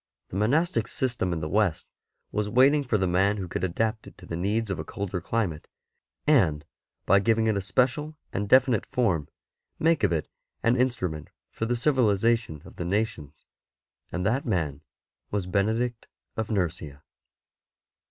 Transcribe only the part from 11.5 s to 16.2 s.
for the civihzation of the nations, and that man was Benedict